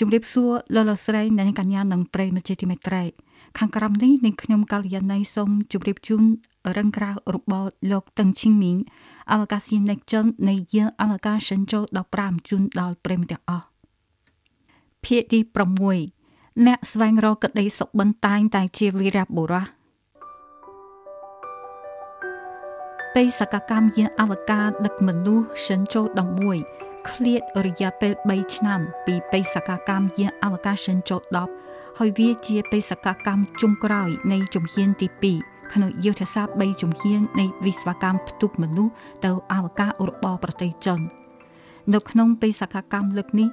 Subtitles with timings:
[0.00, 3.02] ជំរាបសួរលោកលោកស្រីអ្នកកញ្ញានិងប្រិយមិត្តជាទីមេត្រី
[3.58, 6.22] ខាងក្រោមនេះនាងខ្ញុំកល្យាណីសូមជម្រាបជូន
[6.76, 8.76] រងក្រៅរបស់លោកតឹងឈីងមីង
[9.32, 11.80] អវកាសយានិកជននៃយានអវកាសសិនជោ
[12.14, 13.66] 15ជូនដល់ប្រិយមិត្តទាំងអស់
[15.04, 15.38] ភាគទី
[16.02, 19.66] 6អ្នកស្វែងរកក្តីសុបិនតែងតែជាវីរបុរស
[23.14, 31.20] បេសកកម្មយានអវកាសដឹកមនុស្សសិនជោ11 ឃ្លាតរយៈពេល3ឆ្នាំ ពីបេសកកម្មយានអវកាស Shenzhou
[31.58, 35.08] 10ហើយវាជាបេសកកម្មចុងក្រោយនៃជំហានទី
[35.40, 38.92] 2ក្នុងយុទ្ធសាស្ត្រ3ជំហាននៃវិស្វកម្មផ្ទុកមនុស្ស
[39.24, 41.00] ទៅអវកាសរបស់ប្រទេសចិន
[41.94, 43.48] នៅក្នុងបេសកកម្មលើកនេះ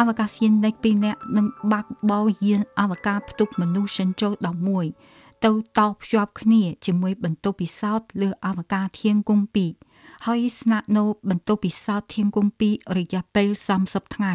[0.00, 4.32] អវកាសយានិក2នាក់នឹងបាក់បោយានអវកាសផ្ទុកមនុស្ស Shenzhou
[4.86, 9.87] 11ទៅតភ្ជាប់គ្នាជាមួយបន្ទប់ពិសោធន៍លើអវកាសធាងគង់2
[10.26, 13.48] ហើយស្នាក់នៅបន្ទប់ពិសោធន៍ធាងគង់ពីរយៈពេល
[13.82, 14.34] 30ថ្ងៃ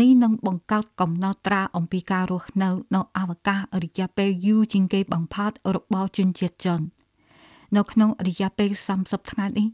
[0.00, 6.80] នេះនឹងបង្កើតកំណត់ត្រាអំពីការរស់នៅនៅអវកាសរយៈពេលយូរជាងគេបំផុតរបស់ជនជាតិចិន
[7.76, 8.70] នៅក្នុងរយៈពេល
[9.02, 9.68] 30ថ្ងៃនេះ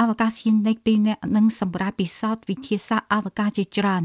[0.00, 4.02] អវកាសយានិកពីរនាក់នឹងសម្រាប់ពិសោធន៍វិទ្យាសាស្ត្រអវកាសជាច្រើន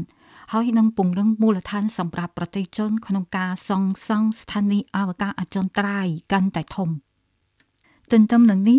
[0.52, 6.88] ហើយនឹងពង្រឹងមូលដ្ឋានសម្រាប់ប្រទេសជនក្នុងការសង់សង់ស្ថានីយ៍អវកាសអចិន្ត្រៃយ៍កាន់តែធំ
[8.12, 8.78] ទន្ទឹមនឹងនេះ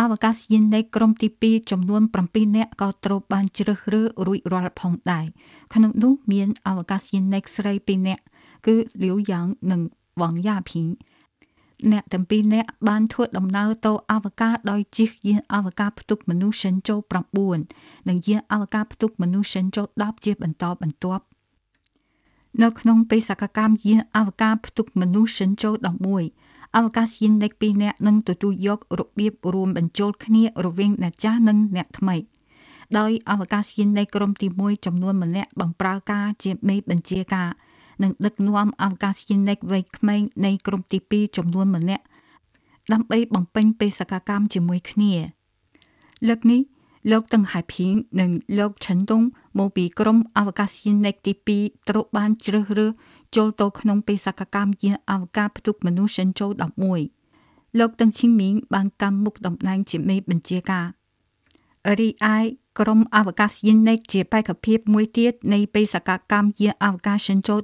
[0.00, 5.26] អវកាសយានិកក្រុមទី2ចំនួន7នាក់ក៏ត្រូវបានជ្រើសរើសរួចរាល់ផងដែរ
[5.74, 8.22] ក្នុងនោះមានអវកាសយានិកស្រី2នាក់
[8.66, 9.80] គឺលាវយ៉ាងនិង
[10.20, 10.84] វងយ៉ាភី
[11.92, 17.00] អ្នកទាំងពីរនាក់បានធ្វើដំណើរទៅអវកាសដោយជិះយានអវកាសផ្ទុកមនុស្សសិនចូល
[17.54, 21.24] 9និងយានអវកាសផ្ទុកមនុស្សសិនចូល10ជាបន្តបន្ទាប់
[22.62, 32.16] នៅក្នុងបេសកកម្មយានអវកាសផ្ទុកមនុស្សសិនចូល11 អវកាសយានិក2នាក់នឹងទទួលយករបៀបរួមបញ្ចូលគ្នារវាងអ្នកចាស់និងអ្នកថ្មី
[32.98, 37.48] ដោយអវកាសយានិកក្រុមទី1ចំនួនម្នាក់បំប្រើការជាមេបញ្ជាការ
[38.02, 42.04] និងដឹកនាំអវកាសយានិកវ័យក្មេងនៃក្រុមទី2ចំនួនម្នាក់
[42.92, 45.12] ដើម្បីបំពេញបេសកកម្មជាមួយគ្នា
[46.28, 46.60] លើកនេះ
[47.10, 49.22] លោកតឹងហៃភីងនិងលោកឆិនតុង
[49.58, 52.92] មកពីក្រុមអវកាសយានិកទី2ត្រូវបានជ្រើសរើស
[53.36, 56.50] ចូលទៅក្នុងបេសកកម្មយានអវកាសផ្ទុកមនុស្សសិនចូល
[57.14, 60.86] 11លោកតឹងឈីងមីងបានកម្មមុខតំណែងជាមេបញ្ជាការ
[62.00, 62.36] រីឯ
[62.78, 67.60] ក្រុមអវកាសយានិកជាបេក្ខភាពមួយទៀតនៃបេសកកម្មយានអវកាសសិនចូល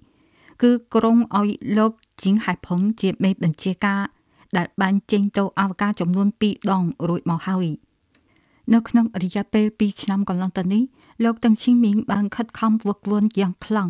[0.00, 4.02] 11គឺក្រុងឲ្យលោកជីងហៃផុងជាមេបញ្ជាការ
[4.56, 7.66] ដែលបានចេញទៅអវកាសចំនួន2ដងរួចមកហើយ
[8.74, 10.82] នៅក្នុងរយៈពេល2ឆ្នាំកន្លងទៅនេះ
[11.24, 13.88] លោកតឹងឈីងមីងបានខិតខំវឹកវន់យ៉ាងខ្លាំង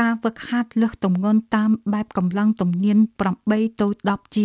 [0.00, 2.98] ការវឹកហាត់លើសទម្ងន់តាមបែបកម្លាំងទំនៀម
[3.38, 3.58] 8ទៅ
[4.08, 4.36] 10G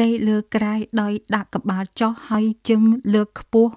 [0.00, 2.82] ដេកលើក្រែដោយដាក់ក្បាលចុះហើយជើង
[3.14, 3.72] លើកខ្ពស់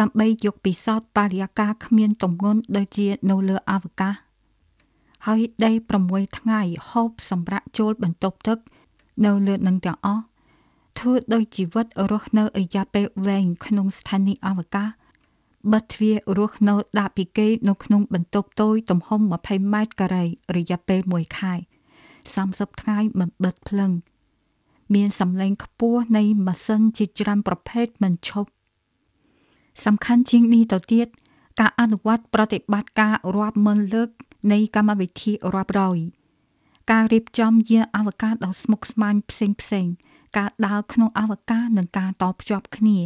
[0.00, 4.14] ដើម្បីយកពិសោធន៍បរិយាកាសគ្មានទម្ងន់ដូចជានៅលើអវកាស
[5.26, 5.76] ហើយដេក
[6.08, 8.58] 6ថ្ងៃហូបសម្រាប់ចូលបន្ទប់ទឹក
[9.24, 10.24] នៅលើនឹងទាំងអស់
[10.98, 14.88] ធ្វើដោយជីវិតរស់នៅរយៈពេលវែងក្នុងស្ថានីយ៍អវកាស
[15.72, 20.24] បិទទ្វាររស់នៅដាក់ពីគេនៅក្នុងបន្ទប់តូចទំហំ20ម៉ែត្រការ៉េ
[20.56, 21.54] រយៈពេល1ខែ
[22.16, 23.92] 30ថ្ងៃមិនបិទភ្លើង
[24.94, 28.50] មានសម្លេងខ្ពស់នៃម៉ាស៊ីនជាច្រើនប្រភេទមិនឈប់
[29.84, 31.06] សំខាន់ជាងនេះទៅទៀត
[31.60, 34.10] ការអនុវត្តប្រតិបត្តិការរាប់ម៉ឺនលើក
[34.52, 35.98] នៃកម្មវិធីរាប់រយ
[36.90, 39.86] ការរៀបចំយានអវកាសដ៏ស្មុគស្មាញផ្សេងផ្សេង
[40.36, 42.98] ការដើរក្នុងអវកាសនិងការតភ្ជាប់គ្នា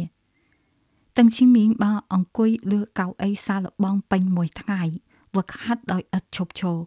[1.17, 4.81] តឹងឈីមីងបានអង្គុយលើកៅអីសាឡបងពេញមួយថ្ងៃ
[5.35, 6.77] វឹកហាត់ដោយឥតឈប់ឈរ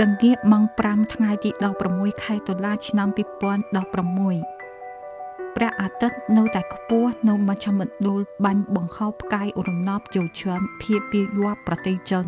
[0.00, 1.50] លង្គាម៉ោង5ថ្ងៃទី
[1.86, 3.08] 16ខែតុលាឆ្នាំ
[4.52, 11.24] 2016ព្រះអាទិត្យនៅតែខ្ពស់នៅមជ្ឈមណ្ឌលបាញ់បង្ហោបផ្កាយរំណប់ចូលឈាមភៀបពីយ
[11.54, 12.24] ប់ប្រទេសចិន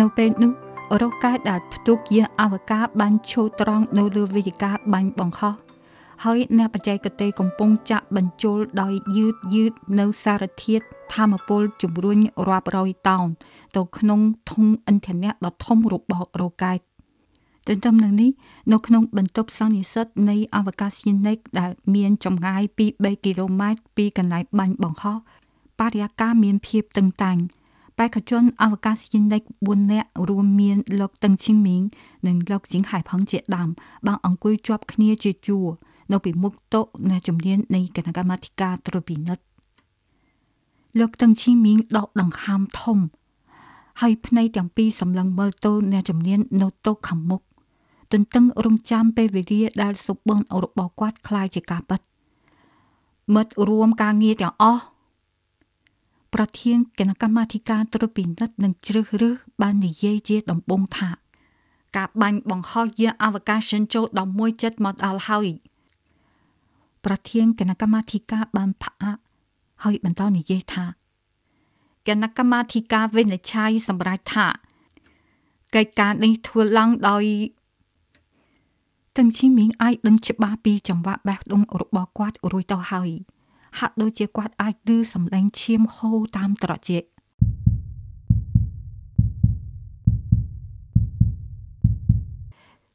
[0.00, 0.52] នៅពេលនោះ
[1.00, 5.63] រ៉ុកកែតដែលផ្ទុកយានអវកាសបានឈរត្រង់នៅលើវេទិកាបាញ់បង្ហោះ
[6.24, 10.84] ហើយអ្នកបច្ចេកទេសកំពុងចាក់បញ្ចូលដោយយឺតយឺតនៅសារធាតុ
[11.14, 12.18] ធម្មពលជំរុញ
[12.48, 13.28] រាប់រយតោន
[13.76, 14.20] ទៅក្នុង
[14.50, 16.80] ធុងឥន្ធនៈដ៏ធំរបស់រ៉ូកែត
[17.66, 18.30] ទន្ទឹមនឹងនេះ
[18.72, 25.18] នៅក្នុងបន្ទប់សន្និសិទនៃអវកាសយានិកដែលមានចម្ងាយពី3គីឡូម៉ែត្រពីកន្លែងបាញ់បង្ហោះ
[25.80, 27.36] បរិយាកាសមានភាពតឹងតែង
[27.98, 31.82] បេក្ខជនអវកាសយានិក4នាក់រួមមានលោកតឹងឈីងមីង
[32.26, 33.68] និងលោកជីងហៃផងជាដើម
[34.06, 35.66] បានអង្គុយជាប់គ្នាជាជួរ
[36.11, 36.81] នៅពីមុខតុ
[37.11, 39.43] នៃជំនាញនៃគណៈកម្មាធិការត្រួតពិនិត្យ
[40.99, 42.97] លោកតឹងឈីមីងដកដង្ហើមធំ
[44.01, 47.41] ហើយភ្នែកទាំងពីរសម្លឹងមើលទៅអ្នកជំនាញនៅតុខាងមុខ
[48.11, 52.01] ទន្ទឹងរងចាំពេលវេលាដែលសុបិនរបស់គាត់คล้ายជាការពិត
[53.35, 54.83] មិត្តរួមការងារទាំងអស់
[56.33, 61.09] ប្រធានគណៈកម្មាធិការត្រួតពិនិត្យនិងជ្រើសរើសបាននិយាយជាដំបូងថា
[61.97, 64.05] ការបាញ់បង្ហោះយានអវកាសចិនចូល
[64.35, 65.47] 11ចិត្តមកដល់ហើយ
[67.04, 69.18] ប្រធានគណៈកម្មាធិការបានផ្អាក
[69.82, 70.84] ហើយបន្តនិយាយថា
[72.08, 74.46] គណៈកម្មាធិការវិនិច្ឆ័យសម្រេចថា
[75.74, 77.24] កិច្ចការនេះធ្វើឡើងដោយ
[79.16, 83.10] ទាំងឈីមីងអាចដឹងច្បាស់ពីចង្វាក់បេះដូងរបស់គាត់រួចទៅហើយ
[83.78, 87.02] ហាក់ដូចជាគាត់អាចឮសម្លេងឈាមហូរតាមត្រចៀក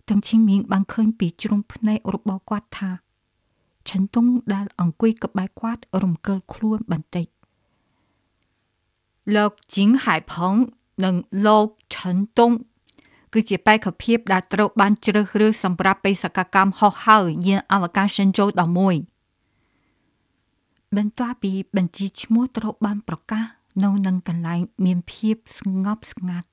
[0.09, 2.91] ទាំងឈីមីងបានឃើញពីជ្រុងភ្នែករបស់គាត់ថា
[3.89, 7.27] ឆិនតុងដែលអង្គុយក្បែរគាត់រំកិលខ្លួនបន្តិច
[9.35, 10.55] លោកជីងហៃផង
[11.03, 11.15] និង
[11.47, 12.51] លោកឆិនតុង
[13.33, 18.55] គឺជាបេក្ខភាពដែលត្រូវបានជ្រើសរើសសម្រាប់បេសកកម្មហោះហើរយានអវកាសចិនជូ11
[20.97, 23.43] បន្ទាប់ពីបញ្ជីឈ្មោះត្រូវបានប្រកាស
[23.83, 26.47] នៅនឹងកន្លែងមានភាពស្ងប់ស្ងាត់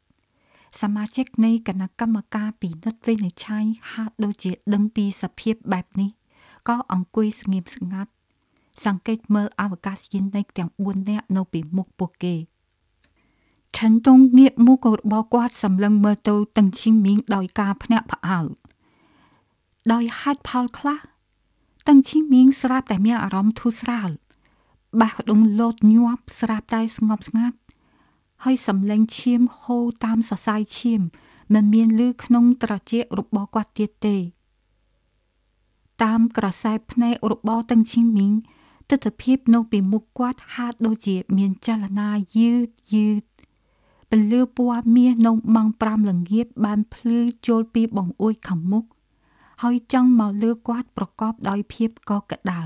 [0.80, 6.10] សមាជិកនៃគណៈកម្មការពិនិត្យវិនិច្ឆ័យហាក់ដូចជាដឹងពីសភាពបែបនេះ
[6.68, 8.10] ក៏អង្គុយស្ងៀមស្ងាត់
[8.84, 12.34] សង្កេតមើលអវកាសយានិកទាំង4នាក់នៅពីមុខពួកគេ
[13.76, 18.46] ឆិនតុងងាកមុខរបស់គាត់សម្លឹងមើលទៅតឹងឈីមីងដោយការភ្ញាក់ផ្អើល
[19.92, 20.98] ដោយហេតុផលខ្លះ
[21.88, 24.10] តឹងឈីមីងស្រាប់តែមានអារម្មណ៍ធូរស្រាល
[25.00, 27.58] បាសដងលោតញាប់ស្រាប់តែស្ងប់ស្ងាត់
[28.44, 31.00] ហើយសំឡេងឈាមហូរតាមសរសៃឈាម
[31.54, 34.16] មិនមានលឺក្នុងត្រចៀករបស់គាត់ទៀតទេ
[36.04, 38.32] តាមក្រសែភ្នែករបស់តឹងឈីមីង
[38.90, 43.22] ទស្សនភាពនៅពីមុខគាត់ហាក់ដូចជាមានចលនាយឺតយឺត
[44.10, 48.84] ពលឺពណ៌មាសនៅម៉ោង5ល្ងាចបានភ្លឺចូលពីបង្អួចខាងមុខ
[49.62, 52.62] ហើយចង់មកលើគាត់ប្រកបដោយភាពកកក្ដៅ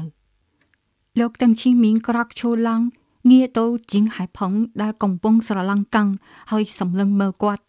[1.18, 2.82] លោកតឹងឈីមីងក្រកឈូឡើង
[3.30, 4.52] ងាកទៅជីងហៃផង
[4.82, 6.08] ដែលកំពុងស្រឡំកាំង
[6.50, 7.62] ហើយសម្លឹងមើលគាត់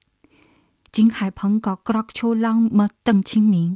[0.96, 3.69] ជីងហៃផងក៏ក្រកឈូឡើងមើលតឹងឈីមីង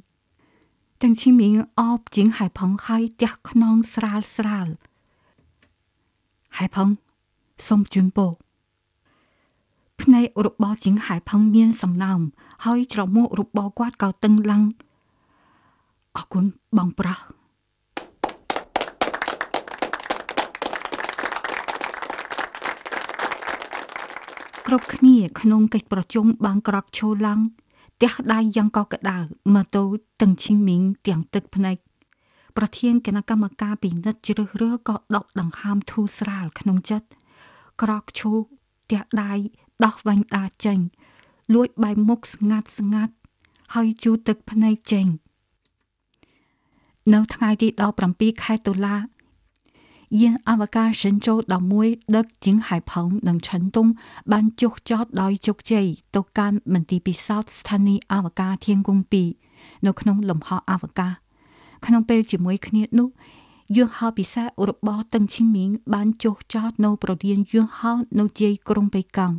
[1.01, 4.67] តឹងឈីមីងអបជីងហៃផងហើយទះខ្នងស្រាលស្រាល
[6.57, 6.89] ហៃផង
[7.67, 8.27] សុំជូនពោ
[10.01, 12.21] ភ្នែករបស់ជាងហៃផឹងមានសំណើម
[12.65, 14.63] ហើយច្រមុះរបស់គាត់ក៏តឹងឡើង
[16.17, 16.43] អរគុណ
[16.77, 17.19] បងប្រុស
[24.67, 27.39] គ្រប់គ្នាក្នុងកិច្ចប្រជុំបានក្រកឈោឡើង
[28.01, 29.17] ទះដៃយ៉ាងកកក្ដៅ
[29.55, 29.83] មកទៅ
[30.21, 31.77] តឹងឈីមីងទាំងទឹកភ្នែក
[32.57, 37.07] ប្រធានគណៈកម្មការពិនិត្យជ្រើសរើសក៏ដកដង្ហើមធូរស្រាលក្នុងចិត្ត
[37.81, 38.31] ក្រកឈូ
[38.89, 39.33] ទះដៃ
[39.85, 40.79] ដោះវែងដាចេញ
[41.53, 43.13] លួចបែរមុខស្ងាត់ស្ងាត់
[43.75, 45.07] ហើយជូរទឹកភ្នែកចេញ
[47.13, 47.67] នៅថ្ងៃទី
[48.07, 48.95] 17ខែតុលា
[50.21, 51.39] យានអវកាសសិនចូល
[51.77, 53.87] 11ដឹកជីងហៃផងនិងឆិនតុង
[54.31, 55.85] បានចុះចតដោយជោគជ័យ
[56.15, 59.03] ទៅកាន់មន្ទីរពិសោធន៍ស្ថានីយ៍អវកាសធាងគង់
[59.45, 61.13] 2នៅក្នុងលំហអវកាស
[61.85, 63.09] ក្នុងពេលជាមួយគ្នានោះ
[63.75, 69.35] យន្តហោះពិសេសរបស់តឹងឈីមីងបានចុះចតនៅប្រលានយន្តហោះនៅជ័យក្រុងប៉េកង់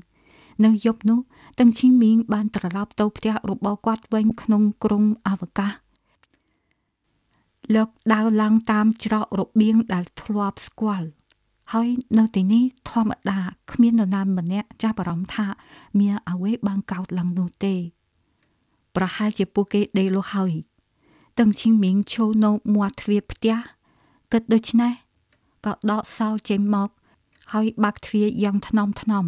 [0.64, 1.18] នៅយប់នោះ
[1.58, 5.85] តឹងឈីមីងបានត្រឡប់ទៅផ្ទះរបស់គាត់វិញក្នុងក្រុងអវកាស
[7.74, 11.08] លោកដើរឡើងតាមច្រករបៀងដែលធ្លាប់ស្គាល់
[11.72, 13.40] ហើយនៅទីនេះធម្មតា
[13.72, 15.46] គ្មាននរណាម្នាក់ចាប់អារម្មណ៍ថា
[16.00, 17.74] មានអ្វីបានកោតឡើងនោះទេ
[18.96, 20.52] ប្រហែលជាពួកគេដេកលុះហើយ
[21.38, 23.56] តឹងឈីមីងឈរនៅមាត់ទ្វារផ្ទះ
[24.32, 24.92] គិតដូច្នេះ
[25.64, 26.88] ក៏ដកសោចេញមក
[27.52, 29.24] ហើយបាក់ទ្វារយ៉ាងថ្នមថ្នម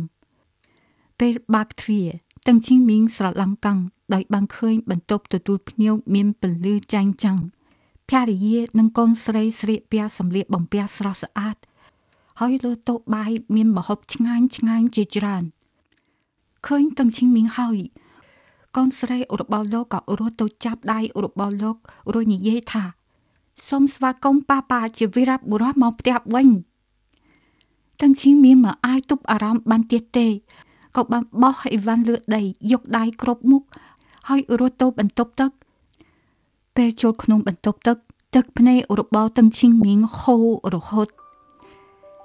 [1.20, 2.08] ពេលបាក់ទ្វារ
[2.46, 3.78] តឹងឈីមីងស្រឡំកាំង
[4.14, 7.38] ដោយបានឃើញបន្ទប់ទទួលភ្ញៀវមានពលឺចាញ់ចាំង
[8.10, 11.56] ភរិយានិងកូនស្រីស្លៀកពាក់សម្លៀកបំពាក់ស្រស់ស្អាត
[12.40, 15.44] ហើយលើតុបាយមានម្ហូបឆ្ងាញ់ឆ្ងាញ់ជាច្រើន
[16.66, 17.78] ឃើញតឹងឈីមីងហើយ
[18.76, 21.76] កូនស្រីរបស់លោកក៏រត់ទៅចាប់ដៃរបស់លោក
[22.12, 22.84] រួចនិយាយថា
[23.68, 26.48] សូមស្វាគមន៍ប៉ាប៉ាជាវីរៈបុរសមកផ្ទះវិញ
[28.00, 30.26] ទាំងឈីមានមកអាយទប់អារម្មណ៍បានទៀតទេ
[30.96, 33.62] ក៏បានបោះអីវ៉ាន់លើដីយកដៃគ្រប់មុខ
[34.28, 35.50] ហើយរត់ទៅបន្ទប់ទឹក
[36.78, 37.96] ពេលចូលក្នុងបន្ទប់ទឹក
[38.34, 41.08] ទឹកភ្នែករបស់តឹងឈីមៀងហូររហូត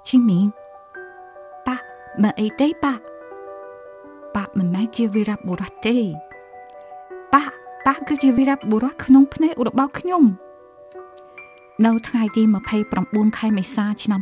[0.08, 0.46] ឈីមៀង
[1.66, 1.76] ប៉ា
[2.22, 2.94] មកអីទេប៉ា
[4.34, 5.96] ប៉ាមិនមែនជាវីរៈបុរសទេ
[7.34, 7.44] ប៉ា
[7.86, 10.22] ប៉ាគឺជាវីរៈបុរសក្នុងភ្នែករបស់ខ្ញុំ
[11.86, 12.42] នៅថ្ងៃទី
[12.90, 14.20] 29ខែមេសាឆ្នាំ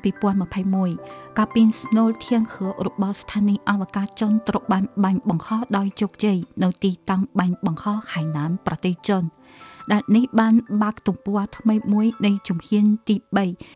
[0.68, 9.24] 2021កាប៊ីនស្នូលធៀងខឺរបស់ស្ថានីយ៍អវកាសចុនត្រូវបានបាញ់បង្ហោះដោយជោគជ័យនៅទីតាំងបាញ់បង្ហោះហៃណានប្រទេសចិន
[9.92, 13.16] ដែលនេះបានបើកទំព័រថ្មីមួយនៃជំហានទី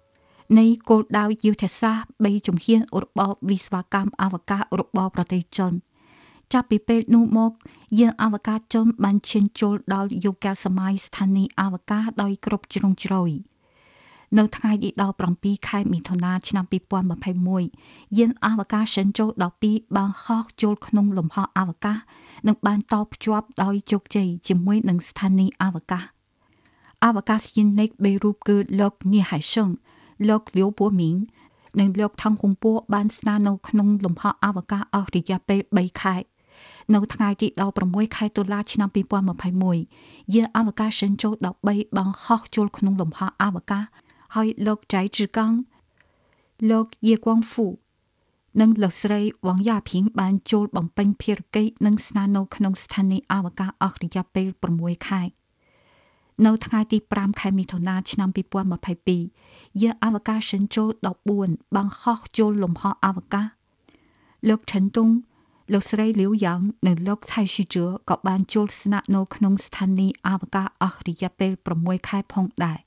[0.00, 5.72] 3នៃគោលដៅយុទ្ធសាស្ត្រ3ជំហានរបបវិស្វកម្មអវកាសរបស់ប្រទេសចិន
[6.52, 7.52] ចាប់ពីពេលនោះមក
[7.98, 13.30] យានអវកាសចិនបានឈានចូលដល់យុគសម័យស្ថានីយ៍អវកាសដោយគ្រប់ជ្រុងជ្រោយ
[14.38, 14.90] នៅថ្ងៃទី
[15.28, 16.64] 17ខែមិថុនាឆ្នាំ
[17.40, 19.30] 2021យានអវកាសសិនចូល
[19.62, 21.98] 12បានហោះចូលក្នុងលំហអវកាស
[22.46, 26.04] និងបានតភ្ជាប់ដោយជោគជ័យជាមួយនឹងស្ថានីយ៍អវកាស
[27.04, 29.68] អវកាសយានិកបេរូបគឺលោកញីហៃសឹង
[30.28, 31.16] លោកលាវពួមីង
[31.80, 36.16] និងលោកថងហុងពួបានស្នាក់នៅក្នុងលំហអវកាសអស់រយៈពេល3ខែ
[36.94, 37.48] នៅថ្ងៃទី
[37.82, 38.88] 16ខែតុលាឆ្នាំ
[39.66, 43.84] 2021យានអវកាសសិនចូល13បានហោះចូលក្នុងលំហអវកាស
[44.34, 45.52] ហើយលោកចៃជឺកង
[46.70, 47.66] លោកយេគួងហ្វូ
[48.60, 54.46] និងលោកស្រីវងយ៉ាភីងបានចូលបំពេញភារកិច្ចនិងស្នាក់នៅក្នុងស្ថានីយ៍អវកាសអស់រយៈពេល
[54.76, 55.22] 6ខែ
[56.46, 58.28] នៅថ្ងៃទី5ខែមិថុនាឆ្នាំ
[59.04, 60.88] 2022យានអវកាសសិនចូល
[61.32, 63.46] 14បានហោះចូលលំហអវកាស
[64.48, 65.10] លោកឆិនតុង
[65.72, 72.78] លោកស្រីលាវយ៉ាងនិងលោកថៃស៊ីជឿក៏បានចូលស្នាក់នៅក្នុងស្ថានីយ៍អវកាសអស់រយៈពេល6ខែផងដែរ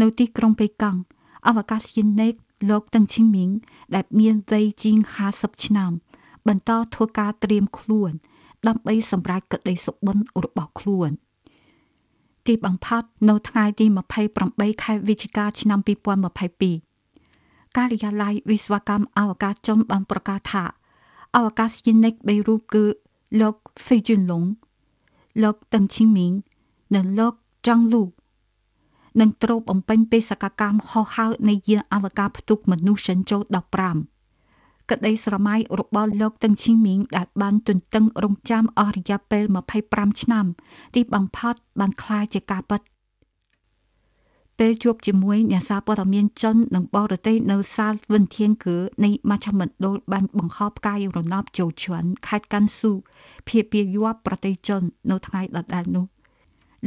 [0.00, 1.00] នៅទីក្រុងប៉េកង់
[1.46, 2.34] អវកាសយានិក
[2.68, 3.50] លោកតឹងឈីងមីង
[3.94, 4.98] ដែលមានវ័យជាង
[5.30, 5.90] 50ឆ្នាំ
[6.48, 8.12] បន្តធ្វើការត្រៀមខ្លួន
[8.66, 11.10] ដើម្បីសម្រេចក្តីសុបិនរបស់ខ្លួន
[12.46, 13.86] ទីបំផុតនៅថ្ងៃទី
[14.34, 15.80] 28ខែវិច្ឆិកាឆ្នាំ
[16.98, 20.64] 2022ការិយាល័យវិស្វកម្មអវកាសចំបានប្រកាសថា
[21.36, 22.84] អវកាសយានិក3រូបគឺ
[23.40, 24.44] លោកហ្វេជុនឡុង
[25.42, 26.32] លោកតឹងឈីងមីង
[26.94, 27.34] និងលោក
[27.66, 28.02] ចង់លូ
[29.20, 33.42] និងទ្របបំពេញបេសកកម្មខុសហៅនៃយានអវកាសផ្ទុកមនុស្សចិនចូល
[34.16, 39.44] 15ក្តីស្រមៃរបស់លោកតឹងឈីមីងដែលបានទន្ទឹងរង់ចាំអស់រយៈពេល
[39.82, 40.46] 25ឆ្នាំ
[40.94, 42.80] ទីបំផុតបានក្លាយជាការពិត
[44.58, 52.92] ពេលជួបជាមួយអ្នកសារព័ត៌មានចិននិងបរទេសនៅសាលវិនធៀងគឺនៃមជ្ឈមណ្ឌលបានបង្ហោះផ្កាយរណបជោជន់ខេត្តកាន់ស៊ូ
[53.48, 56.04] ភៀបពីយប់ប្រទេសចិន នៅថ្ងៃដដែលនោះ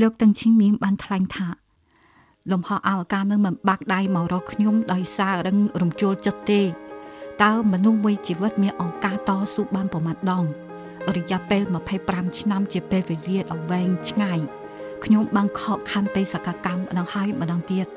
[0.01, 1.47] លោកតឹងឈីមីងបានថ្លែងថា
[2.50, 6.62] លំហអវកាសនឹងមិនបាក់ដៃមករកខ្ញុំដោយសាររឹងរំជួលចិត្តទេ
[7.43, 10.45] តើមនុស្សមួយជីវិតមានឱកាសតស៊ូបានប្រមាណដង
[11.15, 11.62] រយៈពេល
[12.01, 14.39] 25ឆ្នាំជាពេលវេលាដ៏វែងឆ្ងាយ
[15.03, 17.88] ខ្ញុំបានខកខានបេសកកម្មម្ដងហើយម្ដងទៀត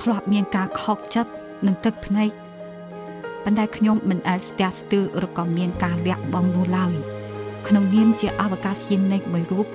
[0.00, 1.32] ធ្លាប់មានការខកចិត្ត
[1.66, 2.30] និងទឹកភ្នែក
[3.44, 6.94] ប៉ុន្តែខ្ញុំមិនអាចស្ទះស្ទើរឬក៏មានការលាក់បង់នោះឡើយ
[7.66, 9.66] ក្នុងនាមជាអវកាសយានិកមួយរូប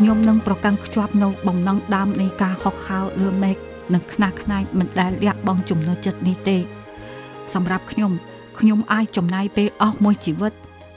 [0.00, 3.56] ខ្ញុំនឹងប្រកាន់ខ្ជាប់នៅបំណងដើមនៃការហុកហើរលើមេឃ
[3.94, 6.56] និងខ្នះខ្នែងមិនដែលលះបង់ចំណុចចិត្តនេះទេ
[7.54, 8.12] សម្រាប់ខ្ញុំ
[8.58, 10.52] ខ្ញុំអាចចំណាយពេលអស់មួយជីវិត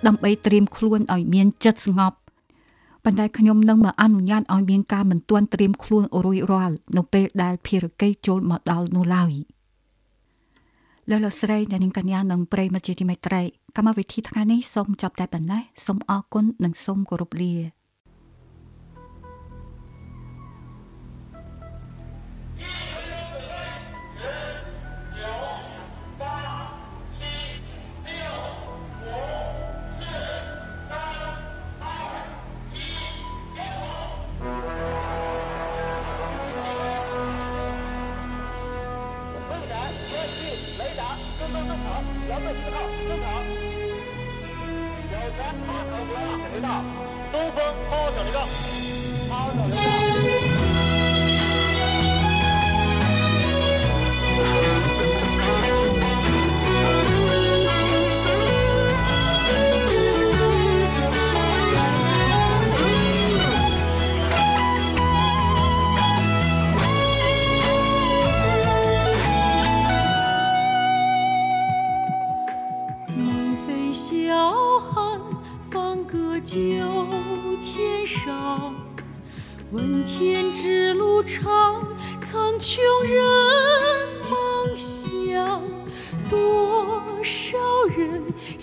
[0.07, 2.17] ដើម្បីត្រៀមខ្លួនឲ្យមានចិត្តស្ងប់
[3.03, 9.33] ប៉ុន្តែខ្ញុំនឹងមិនអនុញ្ញាតឲ្យមានការមិនទាន់ត្រៀមខ្លួនរួចរាល់នៅពេលដែលភារកិច្ចចូលមកដល់នោះឡើយ
[11.09, 13.41] លោកលោកស្រីអ្នកនាងកញ្ញានិងប្រិយមិត្តជាទីមេត្រី
[13.77, 17.78] កម្មវិធីថ្ងៃនេះសូមចប់តែប៉ុណ្ណេះសូមអរគុណនិងសូមគោរពលា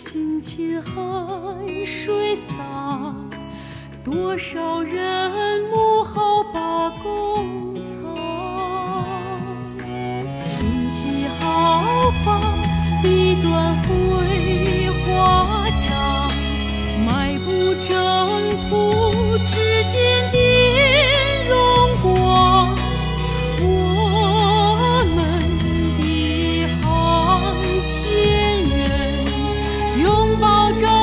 [0.08, 3.12] 辛勤汗水洒，
[4.04, 7.55] 多少人幕后把功
[30.40, 30.95] 保障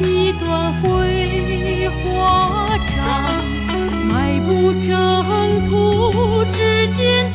[0.00, 3.04] 一段回花掌，
[4.08, 7.33] 迈步征途之间。